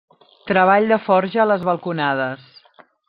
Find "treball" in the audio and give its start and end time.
0.51-0.87